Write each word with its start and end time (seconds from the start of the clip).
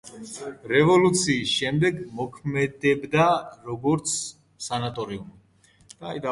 რევოლუციის 0.69 1.51
შემდეგ 1.57 1.99
მოქმედებდა 2.21 3.29
როგორც 3.69 4.17
სანატორიუმი. 4.71 5.75